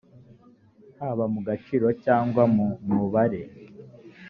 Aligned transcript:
haba 0.99 1.25
mu 1.33 1.39
gaciro 1.47 1.87
cyangwa 2.03 2.43
mu 2.55 2.67
mubare 2.95 3.41